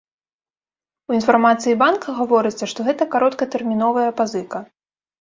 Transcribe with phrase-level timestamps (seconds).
[1.11, 4.69] У інфармацыі банка гаворыцца, што гэта кароткатэрміновая пазыка.